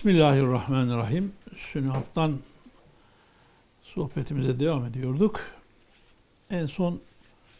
[0.00, 1.32] Bismillahirrahmanirrahim.
[1.56, 2.38] Sünihattan
[3.82, 5.40] sohbetimize devam ediyorduk.
[6.50, 7.00] En son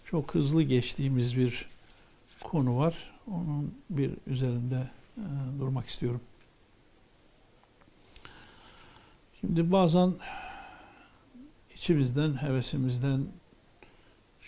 [0.05, 1.69] çok hızlı geçtiğimiz bir
[2.41, 3.13] konu var.
[3.27, 5.23] Onun bir üzerinde e,
[5.59, 6.21] durmak istiyorum.
[9.41, 10.15] Şimdi bazen
[11.75, 13.27] içimizden, hevesimizden,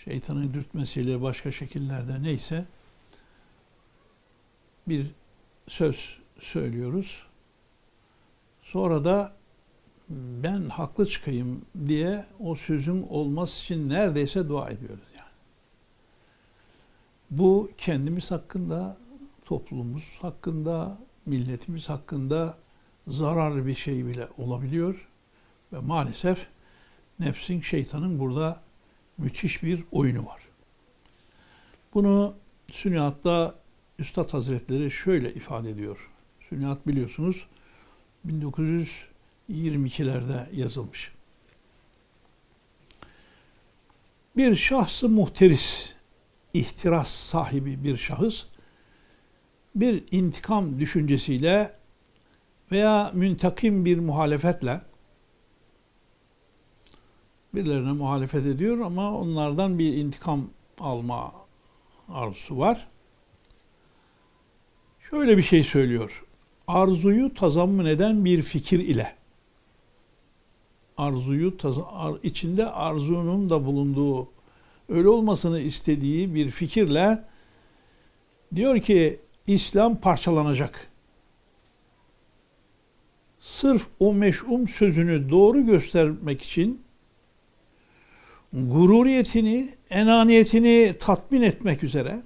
[0.05, 2.65] şeytanın dürtmesiyle başka şekillerde neyse
[4.87, 5.07] bir
[5.67, 7.32] söz söylüyoruz
[8.73, 9.33] Sonra da
[10.09, 15.29] ben haklı çıkayım diye o sözün olması için neredeyse dua ediyoruz yani.
[17.31, 18.97] Bu kendimiz hakkında,
[19.45, 22.57] toplumumuz hakkında, milletimiz hakkında
[23.07, 25.07] zararlı bir şey bile olabiliyor.
[25.73, 26.47] Ve maalesef
[27.19, 28.61] nefsin, şeytanın burada
[29.17, 30.41] müthiş bir oyunu var.
[31.93, 32.33] Bunu
[32.71, 33.55] Sünnihat'ta
[33.99, 36.09] Üstad Hazretleri şöyle ifade ediyor.
[36.49, 37.47] Sünnihat biliyorsunuz
[38.27, 41.11] 1922'lerde yazılmış.
[44.37, 45.95] Bir şahsı muhteris,
[46.53, 48.45] ihtiras sahibi bir şahıs
[49.75, 51.73] bir intikam düşüncesiyle
[52.71, 54.81] veya müntakim bir muhalefetle
[57.55, 61.33] birilerine muhalefet ediyor ama onlardan bir intikam alma
[62.09, 62.87] arzusu var.
[65.09, 66.23] Şöyle bir şey söylüyor
[66.67, 69.15] arzuyu tazammun eden bir fikir ile
[70.97, 71.57] arzuyu
[72.23, 74.27] içinde arzunun da bulunduğu
[74.89, 77.23] öyle olmasını istediği bir fikirle
[78.55, 80.87] diyor ki İslam parçalanacak.
[83.39, 86.81] Sırf o meş'um sözünü doğru göstermek için
[88.53, 92.21] gururiyetini, enaniyetini tatmin etmek üzere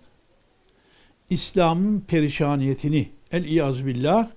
[1.29, 4.29] İslam'ın perişaniyetini el iyaz billah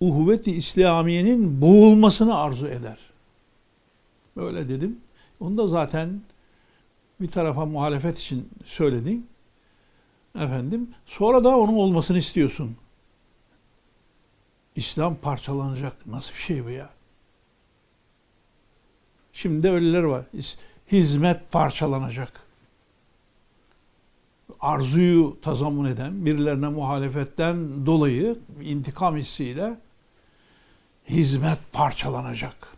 [0.00, 2.98] uhuvvet-i İslamiye'nin boğulmasını arzu eder.
[4.36, 5.00] Böyle dedim.
[5.40, 6.20] Onu da zaten
[7.20, 9.26] bir tarafa muhalefet için söyledin.
[10.34, 10.90] Efendim.
[11.06, 12.76] Sonra da onun olmasını istiyorsun.
[14.76, 16.06] İslam parçalanacak.
[16.06, 16.90] Nasıl bir şey bu ya?
[19.32, 20.24] Şimdi de öyleler var.
[20.92, 22.45] Hizmet parçalanacak
[24.60, 29.76] arzuyu tazammun eden, birilerine muhalefetten dolayı intikam hissiyle
[31.08, 32.68] hizmet parçalanacak.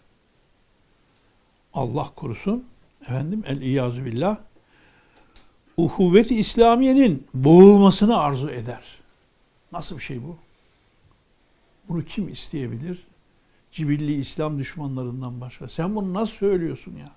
[1.74, 2.64] Allah korusun.
[3.02, 4.36] Efendim el iyazu billah.
[5.76, 8.82] Uhuvvet-i İslamiye'nin boğulmasını arzu eder.
[9.72, 10.36] Nasıl bir şey bu?
[11.88, 12.98] Bunu kim isteyebilir?
[13.72, 15.68] Cibilli İslam düşmanlarından başka.
[15.68, 17.12] Sen bunu nasıl söylüyorsun ya?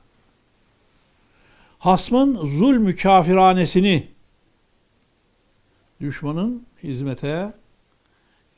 [1.79, 4.07] Hasmın zulmü kafiranesini
[6.01, 7.53] düşmanın hizmete,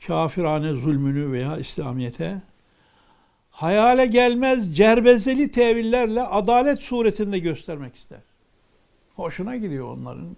[0.06, 2.42] kafirane zulmünü veya İslamiyete
[3.50, 8.18] hayale gelmez cerbezeli tevillerle adalet suretinde göstermek ister.
[9.16, 10.36] Hoşuna gidiyor onların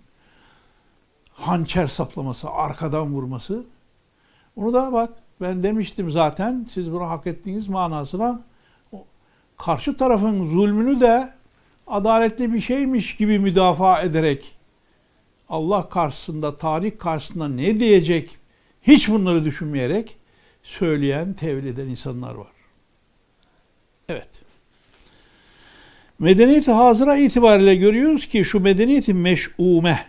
[1.33, 3.65] hançer saplaması, arkadan vurması.
[4.57, 8.41] Onu da bak ben demiştim zaten siz bunu hak ettiğiniz manasına
[9.57, 11.29] karşı tarafın zulmünü de
[11.87, 14.56] adaletli bir şeymiş gibi müdafaa ederek
[15.49, 18.39] Allah karşısında, tarih karşısında ne diyecek
[18.83, 20.17] hiç bunları düşünmeyerek
[20.63, 22.53] söyleyen, tevil eden insanlar var.
[24.09, 24.43] Evet.
[26.19, 30.07] Medeniyeti hazıra itibariyle görüyoruz ki şu medeniyeti meş'ume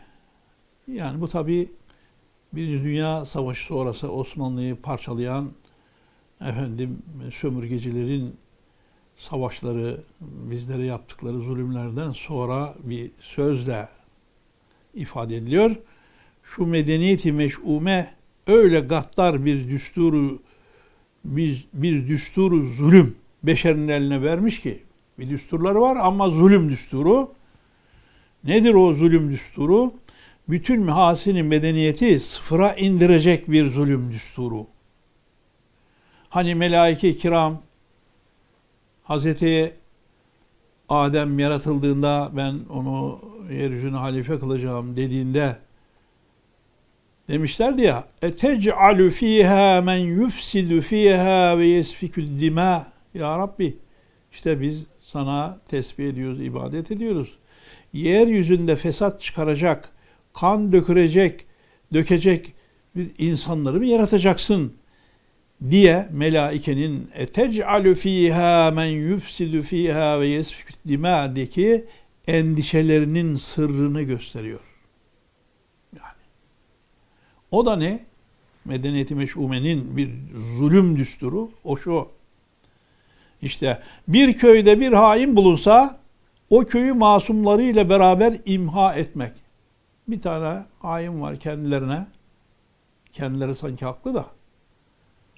[0.87, 1.69] yani bu tabi
[2.53, 5.51] bir Dünya Savaşı sonrası Osmanlı'yı parçalayan
[6.41, 7.01] efendim
[7.33, 8.35] sömürgecilerin
[9.17, 13.87] savaşları, bizlere yaptıkları zulümlerden sonra bir sözle
[14.97, 15.75] ifade ediliyor.
[16.43, 18.13] Şu medeniyeti meş'ume
[18.47, 20.39] öyle gaddar bir düsturu
[21.25, 24.83] biz bir düsturu zulüm beşerin eline vermiş ki
[25.19, 27.31] bir düsturları var ama zulüm düsturu.
[28.43, 29.93] Nedir o zulüm düsturu?
[30.49, 34.67] Bütün mühasini medeniyeti sıfıra indirecek bir zulüm düsturu.
[36.29, 37.61] Hani melaike kiram
[39.03, 39.75] Hazreti
[40.89, 43.19] Adem yaratıldığında ben onu
[43.51, 45.55] yeryüzüne halife kılacağım dediğinde
[47.29, 53.77] demişlerdi ya etec'alu fiha men yufsidu fiha ve yesfikü dima ya Rabbi
[54.31, 57.37] işte biz sana tesbih ediyoruz, ibadet ediyoruz.
[57.93, 59.89] Yeryüzünde fesat çıkaracak,
[60.33, 61.45] kan dökürecek,
[61.93, 62.53] dökecek
[62.95, 64.73] bir insanları mı yaratacaksın?
[65.69, 71.85] Diye melaikenin etec'alu fiha men yufsidu fiha ve yesfikü dima'deki
[72.27, 74.59] endişelerinin sırrını gösteriyor.
[75.93, 76.23] Yani
[77.51, 77.99] o da ne?
[78.67, 82.07] medeniyeti meş'umenin bir zulüm düsturu o şu.
[83.41, 85.99] İşte bir köyde bir hain bulunsa
[86.49, 89.33] o köyü masumlarıyla beraber imha etmek.
[90.07, 92.07] Bir tane hain var kendilerine.
[93.11, 94.25] Kendileri sanki haklı da.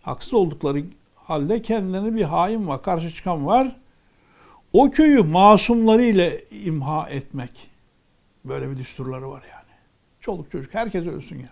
[0.09, 0.83] Haksız oldukları
[1.15, 3.75] halde kendilerine bir hain var, karşı çıkan var.
[4.73, 7.69] O köyü masumlarıyla imha etmek.
[8.45, 9.77] Böyle bir düsturları var yani.
[10.21, 11.49] Çoluk çocuk herkes ölsün ya.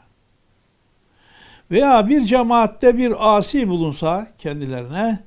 [1.72, 5.20] Veya bir cemaatte bir asi bulunsa kendilerine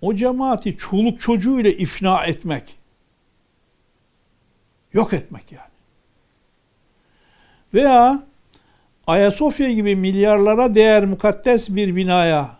[0.00, 2.78] o cemaati çoluk çocuğuyla ifna etmek.
[4.92, 5.70] Yok etmek yani.
[7.74, 8.22] Veya
[9.06, 12.57] Ayasofya gibi milyarlara değer mukaddes bir binaya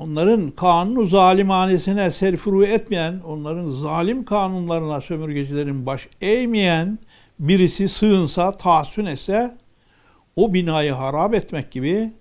[0.00, 6.98] onların kanunu zalimhanesine serfuru etmeyen, onların zalim kanunlarına sömürgecilerin baş eğmeyen
[7.38, 9.56] birisi sığınsa, tahsün etse
[10.36, 12.12] o binayı harap etmek gibi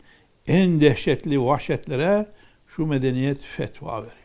[0.48, 2.26] en dehşetli vahşetlere
[2.68, 4.16] şu medeniyet fetva veriyor.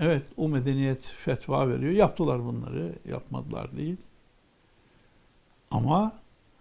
[0.00, 1.92] Evet, o medeniyet fetva veriyor.
[1.92, 3.96] Yaptılar bunları, yapmadılar değil.
[5.70, 6.12] Ama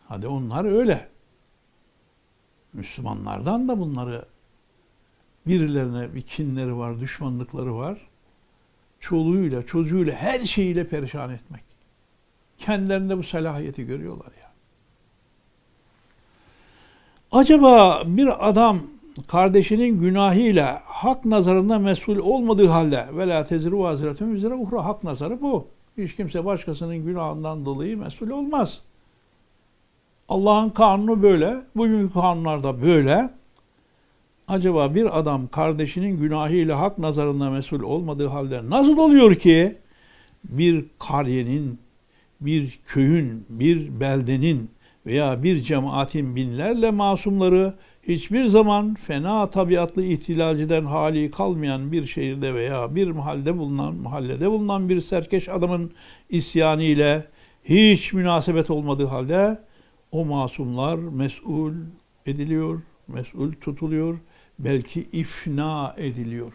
[0.08, 1.08] hadi onlar öyle.
[2.74, 4.26] Müslümanlardan da bunları
[5.50, 7.98] birilerine bir kinleri var, düşmanlıkları var.
[9.00, 11.64] Çoluğuyla, çocuğuyla, her şeyiyle perişan etmek.
[12.58, 14.50] Kendilerinde bu selahiyeti görüyorlar ya.
[17.32, 18.82] Acaba bir adam
[19.28, 25.42] kardeşinin günahıyla hak nazarında mesul olmadığı halde ve la teziru vaziretun üzere uhra hak nazarı
[25.42, 25.68] bu.
[25.98, 28.82] Hiç kimse başkasının günahından dolayı mesul olmaz.
[30.30, 31.58] Allah'ın kanunu böyle.
[31.76, 33.39] Bugünkü kanunlar da böyle.
[34.50, 39.76] Acaba bir adam kardeşinin günahıyla hak nazarında mesul olmadığı halde nasıl oluyor ki
[40.44, 41.80] bir kariyenin,
[42.42, 44.70] bir köyün, bir beldenin
[45.06, 47.74] veya bir cemaatin binlerle masumları
[48.04, 54.90] hiçbir zaman fena tabiatlı ihtilalciden hali kalmayan bir şehirde veya bir mahallede bulunan mahallede bulunan
[54.90, 55.92] bir serkeş adamın
[56.30, 57.24] isyanı
[57.64, 59.60] hiç münasebet olmadığı halde
[60.12, 61.74] o masumlar mesul
[62.26, 64.18] ediliyor, mesul tutuluyor,
[64.60, 66.54] belki ifna ediliyor.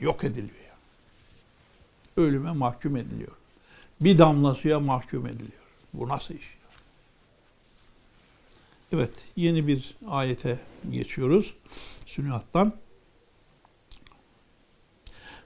[0.00, 0.54] Yok ediliyor.
[2.16, 3.32] Ölüme mahkum ediliyor.
[4.00, 5.62] Bir damla suya mahkum ediliyor.
[5.94, 6.54] Bu nasıl iş?
[8.92, 10.58] Evet, yeni bir ayete
[10.90, 11.54] geçiyoruz.
[12.06, 12.72] Sünnihattan.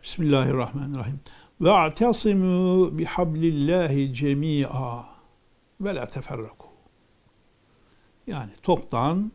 [0.03, 1.21] Bismillahirrahmanirrahim.
[1.61, 5.07] Ve a'tasimu bihablillahi cemi'a
[5.81, 6.67] ve la teferraku.
[8.27, 9.33] Yani toptan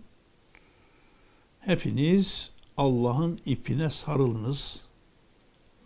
[1.66, 4.86] hepiniz Allah'ın ipine sarılınız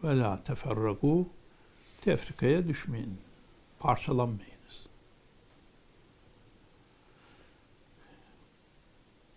[0.03, 1.27] ve la teferraku
[2.01, 3.17] tefrikaya düşmeyin.
[3.79, 4.87] Parçalanmayınız.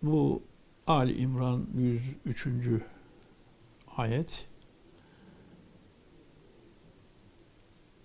[0.01, 0.41] Bu
[0.87, 1.65] Ali İmran
[2.25, 2.47] 103.
[3.97, 4.47] ayet.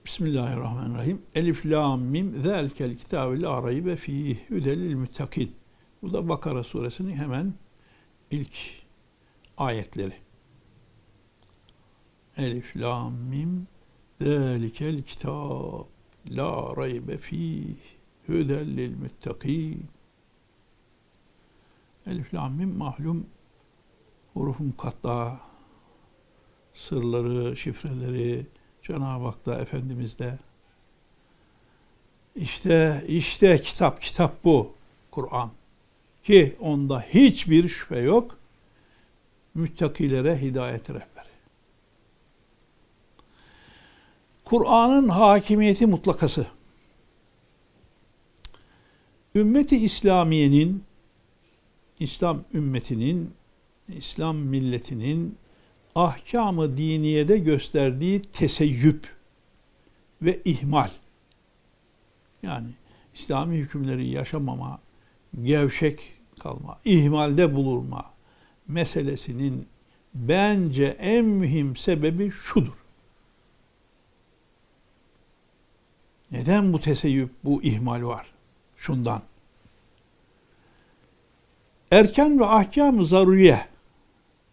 [0.05, 1.23] Bismillahirrahmanirrahim.
[1.35, 5.55] Elif, lam, mim, zelkel kitabı la raybe fih, hüdelil müttakin.
[6.03, 7.55] Bu da Bakara suresinin hemen
[8.31, 8.55] ilk
[9.57, 10.17] ayetleri.
[12.37, 13.69] Elif, lam, mim,
[14.19, 15.87] zelikel kitab,
[16.27, 17.77] la raybe fih,
[18.29, 19.87] hüdelil müttakin.
[22.07, 23.27] Elif, lam, mim, mahlum,
[24.35, 25.41] hurufun katta,
[26.75, 28.47] sırları, şifreleri,
[28.83, 30.39] Cenab-ı Hak da Efendimiz de
[32.35, 34.75] işte işte kitap kitap bu
[35.11, 35.51] Kur'an
[36.27, 38.39] ki onda hiçbir şüphe yok
[39.55, 41.27] müttakilere hidayet rehberi.
[44.45, 46.47] Kur'an'ın hakimiyeti mutlakası.
[49.35, 50.85] Ümmeti İslamiye'nin
[52.01, 53.35] İslam ümmetinin
[53.89, 55.39] İslam milletinin
[55.95, 59.17] ahkamı diniyede gösterdiği teseyyüp
[60.23, 60.91] ve ihmal.
[62.43, 62.69] Yani
[63.15, 64.81] İslami hükümleri yaşamama,
[65.43, 68.05] gevşek kalma, ihmalde bulunma
[68.69, 69.67] meselesinin
[70.15, 72.77] bence en mühim sebebi şudur.
[76.31, 78.27] Neden bu teseyyüp, bu ihmal var?
[78.77, 79.23] Şundan.
[81.91, 83.67] Erken ve ahkam-ı zaruriye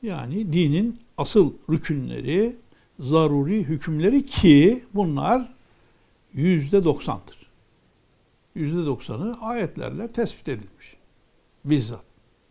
[0.01, 2.55] yani dinin asıl rükünleri,
[2.99, 5.53] zaruri hükümleri ki bunlar
[6.33, 7.37] yüzde doksandır.
[8.55, 10.97] Yüzde doksanı ayetlerle tespit edilmiş.
[11.65, 12.03] Bizzat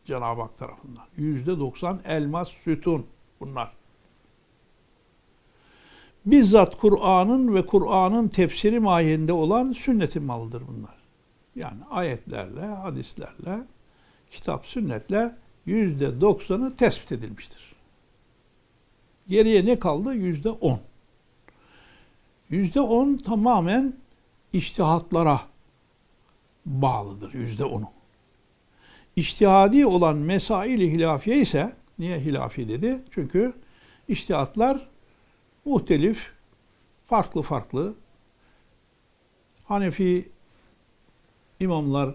[0.05, 1.05] Cenab-ı Hak tarafından.
[1.17, 3.07] Yüzde doksan elmas sütun
[3.41, 3.73] bunlar.
[6.27, 10.95] Bizzat Kur'an'ın ve Kur'an'ın tefsiri mahiyinde olan sünnetin malıdır bunlar.
[11.57, 13.59] Yani ayetlerle, hadislerle
[14.31, 17.73] kitap sünnetle yüzde doksanı tespit edilmiştir.
[19.29, 20.15] Geriye ne kaldı?
[20.15, 20.81] Yüzde on.
[22.51, 23.97] Yüzde on tamamen
[24.53, 25.41] iştihatlara
[26.67, 27.35] bağlıdır.
[27.35, 27.91] Yüzde onu.
[29.17, 32.99] İştihadi olan mesail-i hilafiye ise niye hilafi dedi?
[33.11, 33.53] Çünkü
[34.09, 34.89] iştihatlar
[35.65, 36.33] muhtelif,
[37.07, 37.95] farklı farklı.
[39.65, 40.29] Hanefi
[41.61, 42.15] imamlar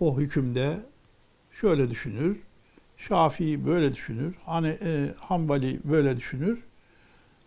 [0.00, 0.76] o hükümde
[1.52, 2.38] şöyle düşünür.
[2.96, 4.34] Şafii böyle düşünür.
[4.44, 6.62] Hani e, Hanbali böyle düşünür.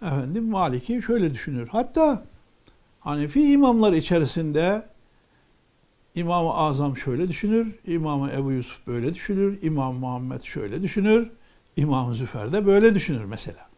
[0.01, 1.67] Efendim Maliki şöyle düşünür.
[1.67, 2.25] Hatta
[2.99, 4.85] Hanefi imamlar içerisinde
[6.15, 11.29] İmam-ı Azam şöyle düşünür, İmam-ı Ebu Yusuf böyle düşünür, İmam Muhammed şöyle düşünür,
[11.77, 13.69] İmam-ı Züfer de böyle düşünür mesela.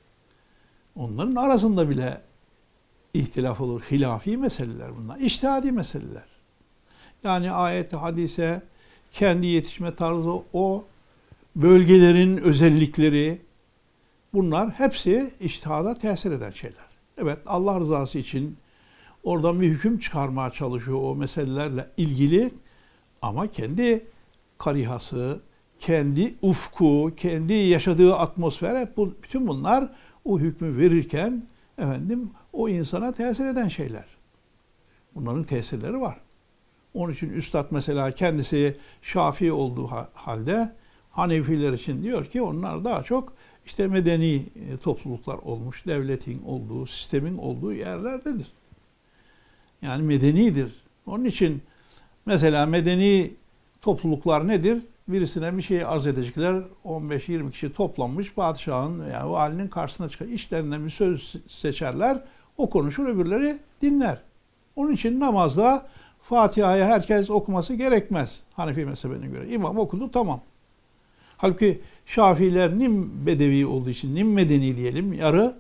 [0.96, 2.22] Onların arasında bile
[3.14, 3.82] ihtilaf olur.
[3.92, 5.18] Hilafi meseleler bunlar.
[5.18, 6.26] İçtihadi meseleler.
[7.24, 8.62] Yani ayet hadise,
[9.12, 10.86] kendi yetişme tarzı, o
[11.56, 13.42] bölgelerin özellikleri,
[14.34, 16.86] bunlar hepsi iştihada tesir eden şeyler.
[17.18, 18.58] Evet Allah rızası için
[19.24, 22.52] oradan bir hüküm çıkarmaya çalışıyor o meselelerle ilgili
[23.22, 24.06] ama kendi
[24.58, 25.40] karihası,
[25.80, 29.90] kendi ufku, kendi yaşadığı atmosfer hep bu, bütün bunlar
[30.26, 31.46] o hükmü verirken
[31.78, 34.06] efendim o insana tesir eden şeyler.
[35.16, 36.18] Bunların tesirleri var.
[36.94, 40.76] Onun için üstad mesela kendisi Şafii olduğu halde
[41.12, 43.34] Hanefiler için diyor ki onlar daha çok
[43.66, 48.48] işte medeni e, topluluklar olmuş, devletin olduğu, sistemin olduğu yerlerdedir.
[49.82, 50.72] Yani medenidir.
[51.06, 51.62] Onun için
[52.26, 53.32] mesela medeni
[53.82, 54.84] topluluklar nedir?
[55.08, 56.62] Birisine bir şey arz edecekler.
[56.86, 60.26] 15-20 kişi toplanmış padişahın yani valinin karşısına çıkar.
[60.26, 62.24] İşlerinden bir söz seçerler.
[62.58, 64.18] O konuşur öbürleri dinler.
[64.76, 65.88] Onun için namazda
[66.22, 68.44] Fatiha'yı herkes okuması gerekmez.
[68.54, 69.50] Hanefi mezhebine göre.
[69.50, 70.42] İmam okudu tamam.
[71.38, 75.56] Halbuki Şafiiler nim bedevi olduğu için nim medeni diyelim yarı.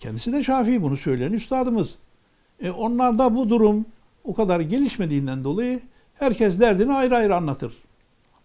[0.00, 1.98] Kendisi de Şafii bunu söyleyen üstadımız.
[2.60, 3.86] E onlarda bu durum
[4.24, 5.80] o kadar gelişmediğinden dolayı
[6.14, 7.72] herkes derdini ayrı ayrı anlatır.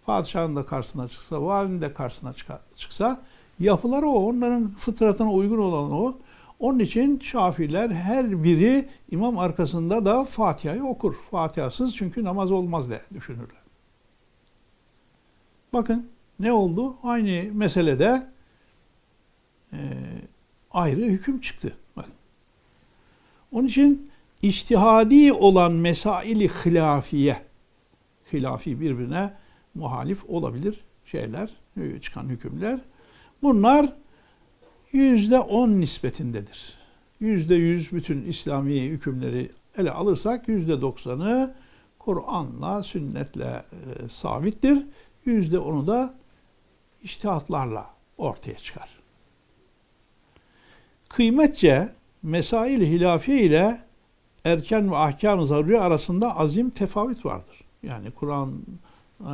[0.05, 2.33] Padişahın da karşısına çıksa, valinin de karşısına
[2.75, 3.21] çıksa
[3.59, 4.11] yapılar o.
[4.11, 6.17] Onların fıtratına uygun olan o.
[6.59, 11.15] Onun için Şafiler her biri imam arkasında da Fatiha'yı okur.
[11.31, 13.63] Fatihasız çünkü namaz olmaz diye düşünürler.
[15.73, 16.95] Bakın ne oldu?
[17.03, 18.27] Aynı meselede
[19.73, 19.79] e,
[20.71, 21.77] ayrı hüküm çıktı.
[21.95, 22.13] Bakın.
[23.53, 27.41] Onun için iştihadi olan mesaili hilafiye,
[28.33, 29.33] hilafi birbirine
[29.75, 31.49] muhalif olabilir şeyler,
[32.01, 32.79] çıkan hükümler.
[33.41, 33.93] Bunlar
[34.91, 36.73] yüzde on nispetindedir.
[37.19, 41.53] Yüzde yüz bütün İslami hükümleri ele alırsak yüzde doksanı
[41.99, 44.85] Kur'an'la, sünnetle e, sabittir.
[45.25, 46.13] Yüzde onu da
[47.03, 48.89] iştihatlarla ortaya çıkar.
[51.09, 51.89] Kıymetçe
[52.23, 53.77] mesail hilafiye ile
[54.45, 57.61] erken ve ahkam-ı zaruri arasında azim tefavüt vardır.
[57.83, 58.61] Yani Kur'an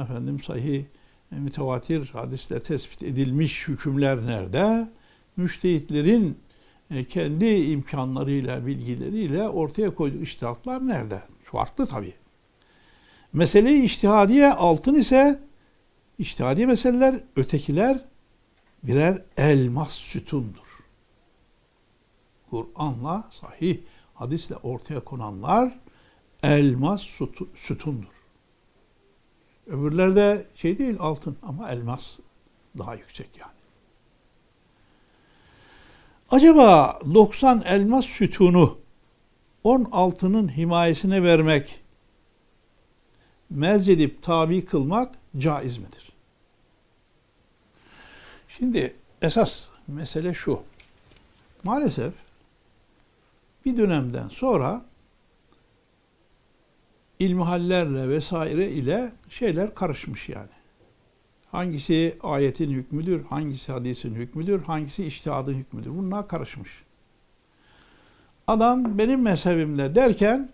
[0.03, 0.83] efendim sahih
[1.31, 4.87] mütevatir hadisle tespit edilmiş hükümler nerede?
[5.37, 6.37] Müştehitlerin
[6.91, 11.21] e, kendi imkanlarıyla, bilgileriyle ortaya koyduğu iştihatlar nerede?
[11.43, 12.13] Farklı tabii.
[13.33, 15.39] Mesele-i iştihadiye altın ise
[16.19, 18.05] iştihadi meseleler, ötekiler
[18.83, 20.68] birer elmas sütundur.
[22.49, 23.79] Kur'an'la sahih
[24.13, 25.79] hadisle ortaya konanlar
[26.43, 27.07] elmas
[27.55, 28.19] sütundur.
[29.67, 32.19] Öbürlerde şey değil altın ama elmas
[32.77, 33.51] daha yüksek yani.
[36.31, 38.77] Acaba 90 elmas sütunu
[39.63, 41.79] 10 altının himayesine vermek,
[43.49, 46.11] mezcedip tabi kılmak caiz midir?
[48.47, 50.61] Şimdi esas mesele şu.
[51.63, 52.13] Maalesef
[53.65, 54.85] bir dönemden sonra
[57.19, 60.49] ilmihallerle vesaire ile şeyler karışmış yani.
[61.51, 65.89] Hangisi ayetin hükmüdür, hangisi hadisin hükmüdür, hangisi iştihadın hükmüdür.
[65.89, 66.83] Bunlar karışmış.
[68.47, 70.49] Adam benim mezhebimle derken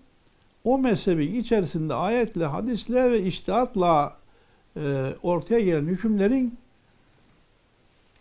[0.64, 4.18] o mezhebin içerisinde ayetle, hadisle ve iştihatla
[4.78, 6.58] e, ortaya gelen hükümlerin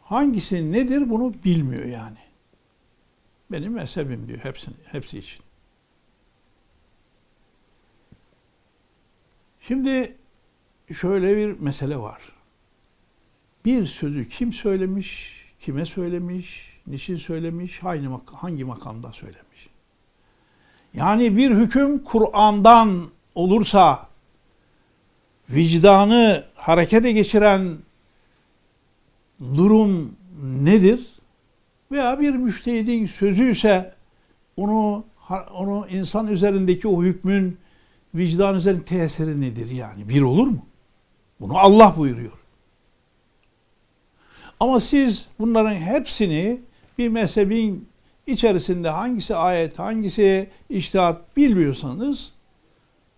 [0.02, 2.23] hangisi nedir bunu bilmiyor yani.
[3.54, 5.42] Benim mezhebim diyor hepsini, hepsi için.
[9.60, 10.16] Şimdi
[11.00, 12.22] şöyle bir mesele var.
[13.64, 19.68] Bir sözü kim söylemiş, kime söylemiş, niçin söylemiş, hangi, hangi makamda söylemiş.
[20.94, 24.08] Yani bir hüküm Kur'an'dan olursa
[25.50, 27.78] vicdanı harekete geçiren
[29.40, 31.13] durum nedir?
[31.92, 33.94] Veya bir müştehidin sözü ise
[34.56, 35.04] onu
[35.54, 37.58] onu insan üzerindeki o hükmün
[38.14, 40.08] vicdan üzerinde tesiri nedir yani?
[40.08, 40.66] Bir olur mu?
[41.40, 42.32] Bunu Allah buyuruyor.
[44.60, 46.60] Ama siz bunların hepsini
[46.98, 47.88] bir mezhebin
[48.26, 52.32] içerisinde hangisi ayet, hangisi iştihat bilmiyorsanız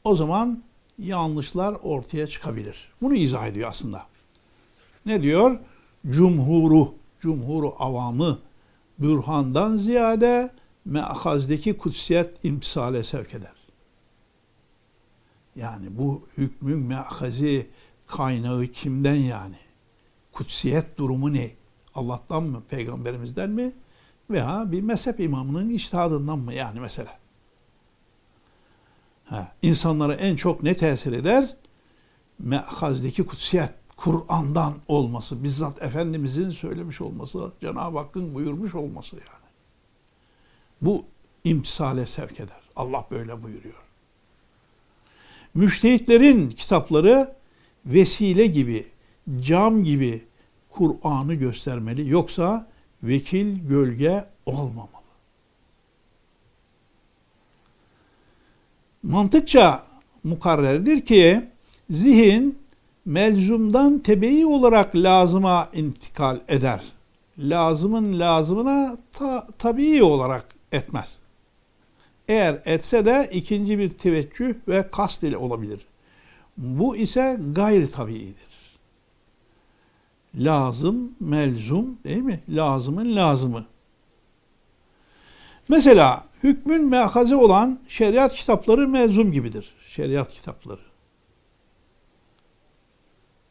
[0.04, 0.62] o zaman
[0.98, 2.88] yanlışlar ortaya çıkabilir.
[3.02, 4.06] Bunu izah ediyor aslında.
[5.06, 5.58] Ne diyor?
[6.08, 8.38] Cumhuru, cumhuru avamı
[8.98, 10.50] bürhandan ziyade
[10.84, 13.56] meahazdeki kutsiyet imtisale sevk eder.
[15.56, 17.66] Yani bu hükmün meahazi
[18.06, 19.58] kaynağı kimden yani?
[20.32, 21.50] Kutsiyet durumu ne?
[21.94, 23.72] Allah'tan mı, peygamberimizden mi?
[24.30, 27.18] Veya bir mezhep imamının iştihadından mı yani mesela?
[29.24, 31.56] Ha, insanlara en çok ne tesir eder?
[32.38, 39.46] Me'hazdeki kutsiyet, Kur'an'dan olması, bizzat Efendimizin söylemiş olması, Cenab-ı Hakk'ın buyurmuş olması yani.
[40.82, 41.04] Bu
[41.44, 42.60] imtisale sevk eder.
[42.76, 43.74] Allah böyle buyuruyor.
[45.54, 47.34] Müştehitlerin kitapları
[47.86, 48.86] vesile gibi,
[49.40, 50.24] cam gibi
[50.70, 52.08] Kur'an'ı göstermeli.
[52.08, 52.68] Yoksa
[53.02, 54.90] vekil gölge olmamalı.
[59.02, 59.86] Mantıkça
[60.24, 61.48] mukarrerdir ki
[61.90, 62.58] zihin
[63.06, 66.80] melzumdan tebeyi olarak lazıma intikal eder.
[67.38, 71.18] Lazımın lazımına ta, tabii olarak etmez.
[72.28, 75.80] Eğer etse de ikinci bir teveccüh ve kast ile olabilir.
[76.56, 78.46] Bu ise gayri tabiidir.
[80.34, 82.40] Lazım, melzum değil mi?
[82.48, 83.64] Lazımın lazımı.
[85.68, 89.74] Mesela hükmün mehazi olan şeriat kitapları melzum gibidir.
[89.88, 90.80] Şeriat kitapları.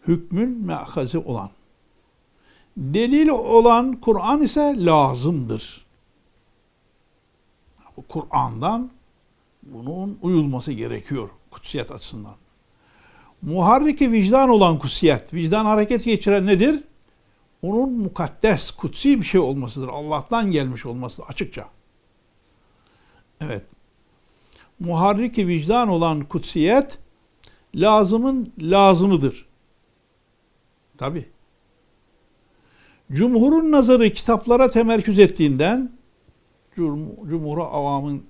[0.08, 1.50] Hükmün mehazi olan.
[2.78, 5.86] Delil olan Kur'an ise lazımdır.
[8.10, 8.89] Kur'an'dan
[9.63, 12.36] bunun uyulması gerekiyor kutsiyet açısından.
[13.41, 16.84] Muharriki vicdan olan kutsiyet, vicdan hareket geçiren nedir?
[17.62, 19.88] Onun mukaddes, kutsi bir şey olmasıdır.
[19.88, 21.70] Allah'tan gelmiş olmasıdır açıkça.
[23.41, 23.63] Evet.
[24.80, 27.00] Muharriki vicdan olan kutsiyet
[27.76, 29.46] lazımın lazımıdır.
[30.98, 31.26] Tabi.
[33.12, 35.92] Cumhurun nazarı kitaplara temerküz ettiğinden
[36.76, 38.24] Cumhur'a avamın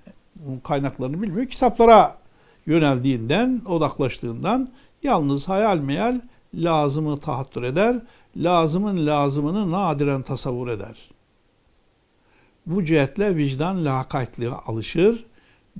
[0.63, 1.47] kaynaklarını bilmiyor.
[1.47, 2.17] Kitaplara
[2.65, 4.69] yöneldiğinden, odaklaştığından
[5.03, 6.21] yalnız hayal meyal
[6.53, 8.01] lazımı tahattür eder.
[8.37, 11.11] Lazımın lazımını nadiren tasavvur eder.
[12.65, 15.25] Bu cihetle vicdan lakaytlığa alışır.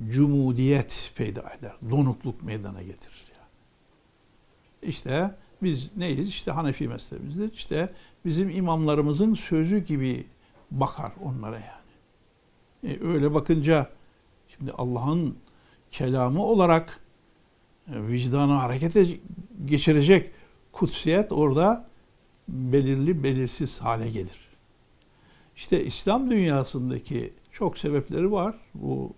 [0.08, 1.72] Cumudiyet peyda eder.
[1.90, 3.24] Donukluk meydana getirir.
[3.32, 4.90] Yani.
[4.90, 5.30] İşte
[5.62, 6.28] biz neyiz?
[6.28, 7.52] İşte Hanefi mezhebimizdir.
[7.52, 7.90] İşte
[8.24, 10.26] bizim imamlarımızın sözü gibi
[10.70, 12.92] bakar onlara yani.
[12.94, 13.90] E, öyle bakınca
[14.48, 15.36] şimdi Allah'ın
[15.90, 17.00] kelamı olarak
[17.88, 19.06] e, vicdanı harekete
[19.64, 20.30] geçirecek
[20.72, 21.86] kutsiyet orada
[22.48, 24.46] belirli belirsiz hale gelir.
[25.56, 28.54] İşte İslam dünyasındaki çok sebepleri var.
[28.74, 29.14] Bu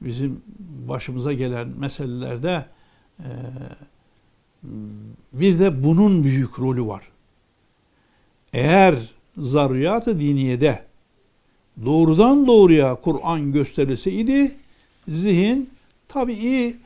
[0.00, 0.42] bizim
[0.88, 2.66] başımıza gelen meselelerde
[3.18, 3.28] e,
[5.32, 7.02] bir de bunun büyük rolü var.
[8.52, 8.94] Eğer
[9.38, 10.84] zaruriyat-ı diniyede
[11.84, 14.56] doğrudan doğruya Kur'an gösterilseydi
[15.08, 15.70] zihin
[16.08, 16.76] tabii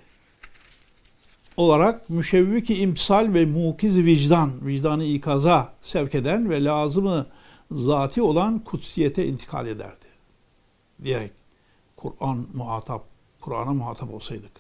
[1.57, 7.27] olarak müşevviki imsal ve mukiz vicdan, vicdanı ikaza sevk eden ve lazımı
[7.71, 10.07] zati olan kutsiyete intikal ederdi.
[11.05, 11.33] Diyerek
[11.97, 13.05] Kur'an muhatap,
[13.41, 14.53] Kur'an'a muhatap olsaydık.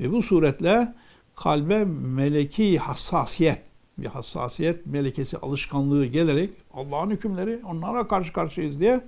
[0.00, 0.94] Ve bu suretle
[1.36, 3.62] kalbe meleki hassasiyet,
[3.98, 9.00] bir hassasiyet melekesi alışkanlığı gelerek Allah'ın hükümleri onlara karşı karşıyayız diye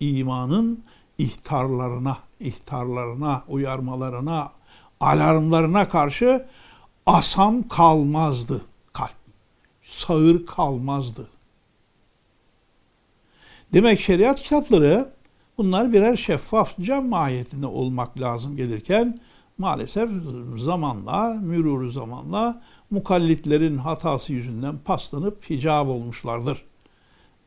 [0.00, 0.84] imanın
[1.18, 4.52] ihtarlarına, ihtarlarına, uyarmalarına,
[5.00, 6.46] alarmlarına karşı
[7.06, 9.14] asam kalmazdı kalp.
[9.82, 11.28] Sağır kalmazdı.
[13.72, 15.12] Demek şeriat kitapları
[15.58, 19.20] bunlar birer şeffaf cam mahiyetinde olmak lazım gelirken
[19.58, 20.10] maalesef
[20.56, 26.64] zamanla, mürürü zamanla mukallitlerin hatası yüzünden paslanıp hicab olmuşlardır.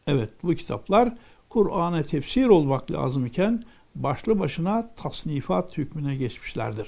[0.08, 1.14] Evet bu kitaplar
[1.50, 3.64] Kur'an'a tefsir olmak lazım iken
[3.96, 6.88] başlı başına tasnifat hükmüne geçmişlerdir.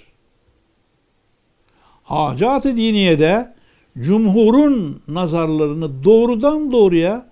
[2.04, 3.56] Hacat-ı diniyede
[4.00, 7.30] cumhurun nazarlarını doğrudan doğruya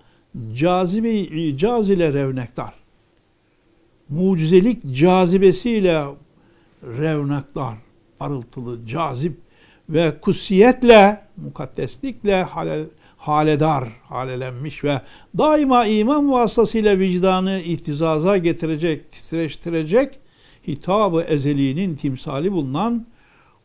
[0.54, 2.74] cazibe icaz ile revnektar.
[4.08, 6.04] Mucizelik cazibesiyle
[6.82, 7.74] revnektar,
[8.18, 9.40] parıltılı, cazip
[9.88, 12.86] ve kutsiyetle, mukaddeslikle halel,
[13.16, 15.02] haledar, halelenmiş ve
[15.38, 20.20] daima iman vasıtasıyla vicdanı ihtizaza getirecek, titreştirecek
[20.66, 23.06] hitabı ezeliğinin timsali bulunan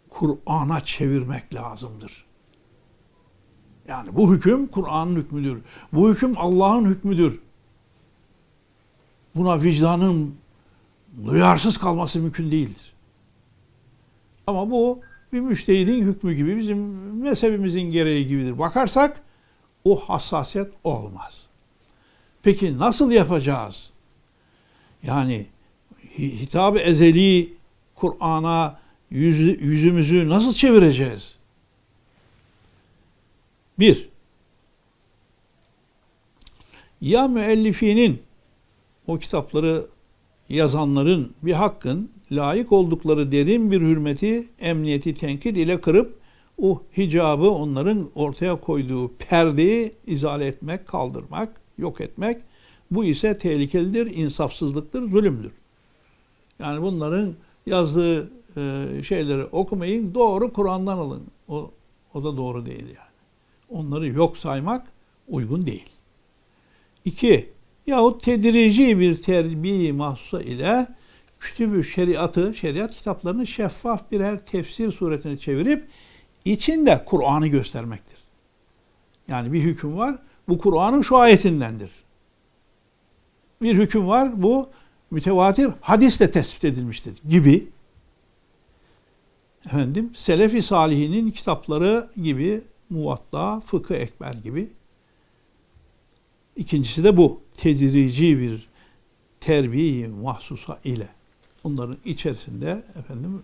[0.10, 2.26] Kur'an'a çevirmek lazımdır.
[3.88, 5.62] Yani bu hüküm Kur'an'ın hükmüdür.
[5.94, 7.40] Bu hüküm Allah'ın hükmüdür.
[9.36, 10.36] Buna vicdanın
[11.26, 12.93] duyarsız kalması mümkün değildir.
[14.48, 15.02] Ama bu
[15.34, 16.78] bir müştehidin hükmü gibi, bizim
[17.22, 18.60] mezhebimizin gereği gibidir.
[18.60, 19.22] Bakarsak
[19.84, 21.46] o hassasiyet olmaz.
[22.44, 23.90] Peki nasıl yapacağız?
[25.04, 25.46] Yani
[26.18, 27.54] hitab-ı ezeli
[27.96, 28.80] Kur'an'a
[29.10, 31.36] yüz, yüzümüzü nasıl çevireceğiz?
[33.80, 34.10] Bir,
[37.02, 38.22] ya müellifinin
[39.08, 39.86] o kitapları
[40.50, 46.20] yazanların bir hakkın layık oldukları derin bir hürmeti, emniyeti tenkit ile kırıp
[46.62, 52.38] o hicabı onların ortaya koyduğu perdeyi izale etmek, kaldırmak, yok etmek.
[52.92, 55.52] Bu ise tehlikelidir, insafsızlıktır, zulümdür.
[56.60, 57.34] Yani bunların
[57.66, 61.24] yazdığı e, şeyleri okumayın, doğru Kur'an'dan alın.
[61.48, 61.72] O,
[62.14, 63.14] o da doğru değil yani.
[63.70, 64.88] Onları yok saymak
[65.28, 65.90] uygun değil.
[67.06, 67.50] İki,
[67.88, 70.88] yahut tedirici bir terbiye mahsusa ile
[71.44, 75.88] kütübü şeriatı, şeriat kitaplarını şeffaf birer tefsir suretine çevirip
[76.46, 78.18] içinde Kur'an'ı göstermektir.
[79.28, 80.16] Yani bir hüküm var,
[80.48, 81.92] bu Kur'an'ın şu ayetindendir.
[83.62, 84.70] Bir hüküm var, bu
[85.12, 87.68] mütevatir hadisle tespit edilmiştir gibi.
[89.66, 94.70] Efendim, Selefi Salihinin kitapları gibi Muvatta, Fıkıh Ekber gibi.
[96.56, 97.42] İkincisi de bu.
[97.54, 98.70] Tedirici bir
[99.40, 101.08] terbiye mahsusa ile.
[101.64, 103.42] Onların içerisinde efendim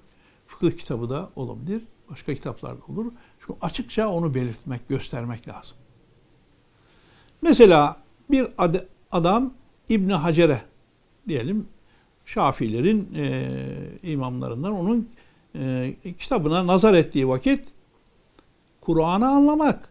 [0.47, 1.81] fıkıh kitabı da olabilir.
[2.11, 3.11] Başka kitaplar da olur.
[3.39, 5.77] Şu açıkça onu belirtmek, göstermek lazım.
[7.41, 7.97] Mesela
[8.31, 8.75] bir ad
[9.11, 9.53] adam
[9.89, 10.61] İbn Hacer'e
[11.27, 11.67] diyelim
[12.25, 13.47] Şafilerin e,
[14.03, 15.09] imamlarından onun
[15.55, 17.67] e, kitabına nazar ettiği vakit
[18.81, 19.89] Kur'an'ı anlamak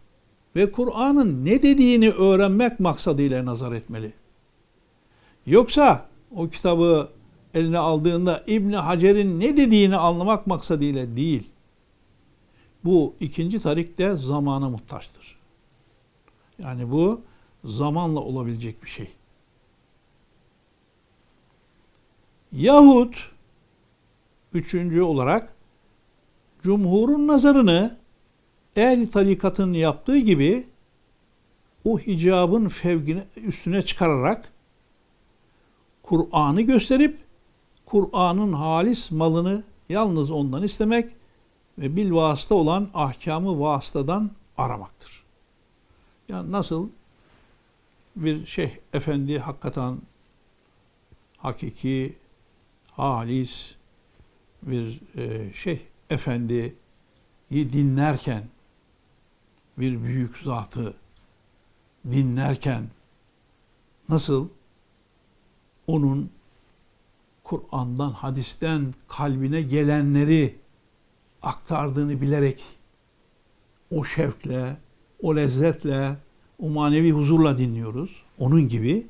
[0.57, 4.13] ve Kur'an'ın ne dediğini öğrenmek maksadıyla nazar etmeli.
[5.47, 7.09] Yoksa o kitabı
[7.55, 11.51] eline aldığında İbn Hacer'in ne dediğini anlamak maksadıyla değil.
[12.85, 15.39] Bu ikinci tarik de zamana muhtaçtır.
[16.63, 17.21] Yani bu
[17.65, 19.11] zamanla olabilecek bir şey.
[22.53, 23.31] Yahut
[24.53, 25.55] üçüncü olarak
[26.63, 27.99] cumhurun nazarını
[28.77, 30.67] ehli tarikatın yaptığı gibi
[31.85, 34.53] o hicabın fevkine, üstüne çıkararak
[36.03, 37.28] Kur'an'ı gösterip
[37.89, 41.13] Kur'an'ın halis malını yalnız ondan istemek
[41.79, 42.11] ve bil
[42.55, 45.25] olan ahkamı vasıtadan aramaktır.
[46.29, 46.89] Yani nasıl
[48.17, 49.99] bir şeyh efendi hakikaten
[51.37, 52.17] hakiki,
[52.93, 53.75] halis
[54.63, 56.75] bir e, şeyh efendiyi
[57.51, 58.45] dinlerken
[59.79, 60.95] bir büyük zatı
[62.05, 62.89] dinlerken
[64.09, 64.49] nasıl
[65.87, 66.38] onun
[67.49, 70.55] Kur'an'dan, hadisten kalbine gelenleri
[71.43, 72.65] aktardığını bilerek
[73.91, 74.77] o şevkle,
[75.23, 76.17] o lezzetle,
[76.63, 78.11] o manevi huzurla dinliyoruz.
[78.39, 79.07] Onun gibi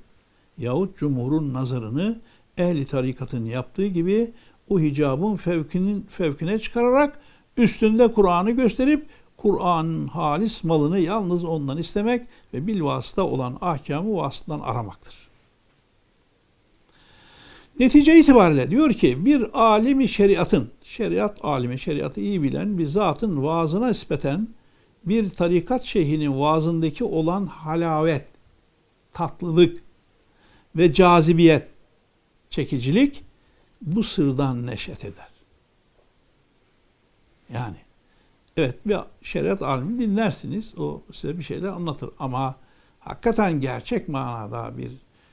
[0.58, 2.20] yahut cumhurun nazarını
[2.58, 4.30] ehli tarikatın yaptığı gibi
[4.68, 7.20] o hicabın fevkinin fevkine çıkararak
[7.56, 14.60] üstünde Kur'an'ı gösterip Kur'an'ın halis malını yalnız ondan istemek ve bil vasıta olan ahkamı vasıtadan
[14.60, 15.27] aramaktır.
[17.78, 23.88] Netice itibariyle diyor ki bir alimi şeriatın, şeriat alimi, şeriatı iyi bilen bir zatın vaazına
[23.88, 24.48] nispeten
[25.04, 28.26] bir tarikat şeyhinin vaazındaki olan halavet,
[29.12, 29.82] tatlılık
[30.76, 31.66] ve cazibiyet,
[32.50, 33.24] çekicilik
[33.82, 35.28] bu sırdan neşet eder.
[37.54, 37.76] Yani
[38.58, 40.78] Evet bir şeriat alimi dinlersiniz.
[40.78, 42.10] O size bir şeyler anlatır.
[42.18, 42.56] Ama
[43.00, 44.90] hakikaten gerçek manada bir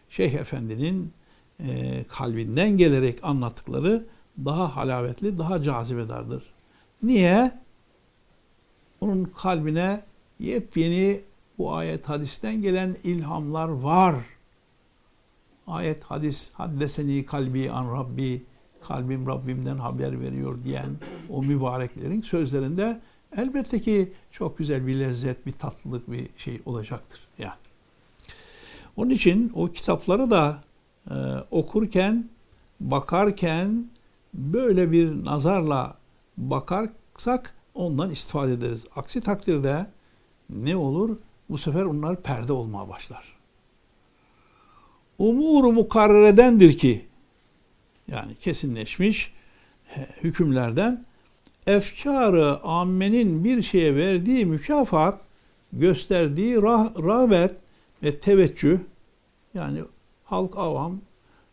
[0.10, 1.13] şeyh efendinin
[1.60, 4.06] e, kalbinden gelerek anlattıkları
[4.46, 6.44] daha halavetli, daha cazibedardır.
[7.04, 7.52] Niye?
[9.02, 10.02] Onun kalbine
[10.39, 11.22] yepyeni
[11.58, 14.15] bu ayet hadisten gelen ilhamlar var.
[15.68, 18.44] Ayet hadis haddeseni kalbi an Rabbi
[18.82, 20.89] kalbim Rabbimden haber veriyor diyen
[21.30, 23.02] o mübareklerin sözlerinde
[23.38, 27.20] elbette ki çok güzel bir lezzet, bir tatlılık bir şey olacaktır.
[27.38, 27.54] Yani.
[28.98, 30.63] Onun için o kitapları da
[31.12, 31.15] e,
[31.52, 32.30] okurken,
[32.80, 33.86] bakarken
[34.34, 35.98] böyle bir nazarla
[36.38, 38.86] bakarsak ondan istifade ederiz.
[38.96, 39.88] Aksi takdirde
[40.50, 41.18] ne olur?
[41.50, 43.36] Bu sefer onlar perde olmaya başlar.
[45.20, 47.06] Umuru mukarreredendir ki
[48.08, 49.34] yani kesinleşmiş
[50.24, 51.06] hükümlerden
[51.68, 55.22] efkarı ammenin bir şeye verdiği mükafat
[55.74, 57.58] gösterdiği rah rağbet
[58.04, 58.80] ve teveccüh
[59.54, 59.82] yani
[60.25, 61.01] halk avam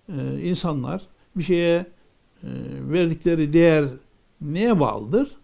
[0.09, 1.03] e, insanlar
[1.37, 1.87] bir şeye e,
[2.81, 3.85] verdikleri değer
[4.41, 5.37] neye bağlıdır?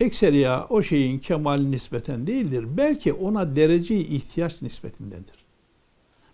[0.00, 2.66] Ekseriya o şeyin kemal nispeten değildir.
[2.76, 5.34] Belki ona derece ihtiyaç nispetindendir.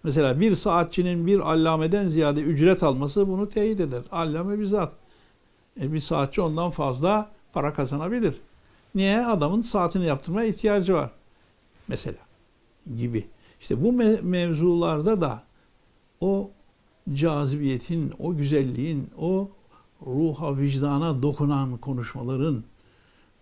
[0.03, 4.03] Mesela bir saatçinin bir allameden ziyade ücret alması bunu teyit eder.
[4.13, 4.93] Allame bizzat.
[5.81, 8.35] E bir saatçi ondan fazla para kazanabilir.
[8.95, 9.27] Niye?
[9.27, 11.11] Adamın saatini yaptırmaya ihtiyacı var.
[11.89, 12.19] Mesela
[12.97, 13.27] gibi.
[13.65, 15.43] İşte bu me- mevzularda da
[16.21, 16.51] o
[17.15, 19.51] cazibiyetin, o güzelliğin, o
[20.07, 22.65] ruha, vicdana dokunan konuşmaların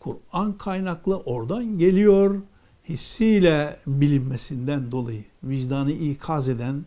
[0.01, 2.41] Kur'an kaynaklı oradan geliyor
[2.89, 6.85] hissiyle bilinmesinden dolayı vicdanı ikaz eden,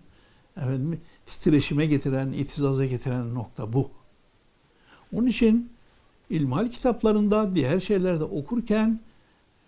[0.57, 3.89] efendim, titreşime getiren, itizaza getiren nokta bu.
[5.13, 5.69] Onun için
[6.29, 8.99] ilmihal kitaplarında diğer şeylerde okurken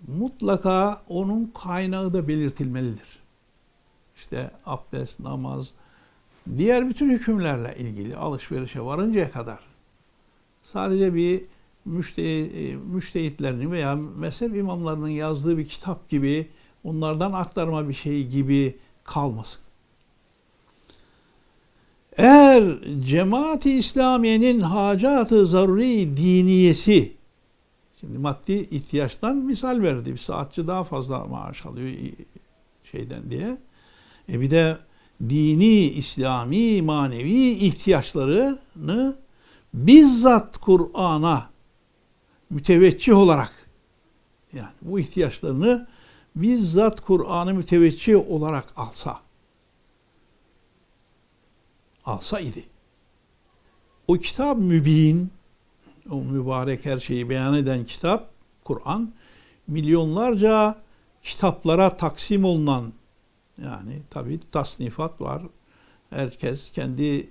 [0.08, 3.27] mutlaka onun kaynağı da belirtilmelidir.
[4.18, 5.72] İşte abdest, namaz,
[6.58, 9.60] diğer bütün hükümlerle ilgili alışverişe varıncaya kadar
[10.64, 11.42] sadece bir
[12.94, 16.48] müştehitlerin veya mezhep imamlarının yazdığı bir kitap gibi
[16.84, 19.62] onlardan aktarma bir şey gibi kalmasın.
[22.18, 27.18] Eğer cemaati İslamiye'nin hacatı zaruri diniyesi
[28.00, 30.12] şimdi maddi ihtiyaçtan misal verdi.
[30.12, 31.92] Bir saatçi daha fazla maaş alıyor
[32.84, 33.58] şeyden diye.
[34.30, 34.78] E bir de
[35.30, 39.16] dini, İslami, manevi ihtiyaçlarını
[39.74, 41.50] bizzat Kur'an'a
[42.50, 43.54] müteveccih olarak
[44.54, 45.88] yani bu ihtiyaçlarını
[46.36, 49.22] bizzat Kur'an'ı müteveccih olarak alsa
[52.06, 52.66] alsa idi.
[54.08, 55.32] O kitap mübin,
[56.12, 58.30] o mübarek her şeyi beyan eden kitap,
[58.64, 59.14] Kur'an,
[59.68, 60.76] milyonlarca
[61.24, 62.94] kitaplara taksim olunan,
[63.64, 65.44] yani tabi tasnifat var.
[66.10, 67.28] Herkes kendi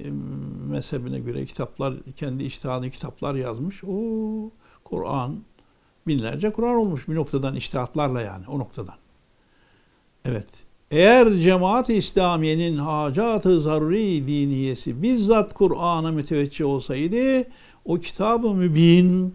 [0.71, 3.85] mezhebine göre kitaplar, kendi iştihadı kitaplar yazmış.
[3.85, 4.01] O
[4.85, 5.39] Kur'an,
[6.07, 8.95] binlerce Kur'an olmuş bir noktadan iştihatlarla yani o noktadan.
[10.25, 10.65] Evet.
[10.91, 17.49] Eğer cemaat-i İslamiye'nin hacat-ı zaruri diniyesi bizzat Kur'an'a müteveccih olsaydı
[17.85, 19.35] o kitab-ı mübin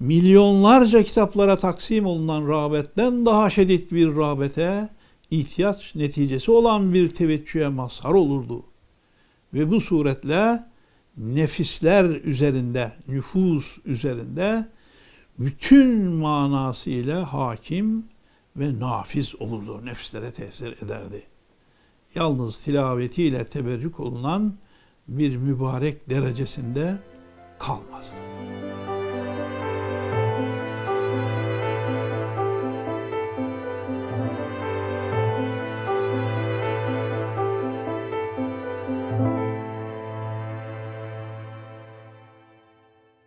[0.00, 4.88] milyonlarca kitaplara taksim olunan rağbetten daha şiddet bir rağbete
[5.30, 8.64] ihtiyaç neticesi olan bir teveccühe mazhar olurdu.
[9.54, 10.64] Ve bu suretle
[11.16, 14.68] nefisler üzerinde, nüfus üzerinde
[15.38, 18.04] bütün manasıyla hakim
[18.56, 19.84] ve nafiz olurdu.
[19.84, 21.22] Nefslere tesir ederdi.
[22.14, 24.54] Yalnız tilavetiyle teberrük olunan
[25.08, 26.98] bir mübarek derecesinde
[27.58, 28.16] kalmazdı.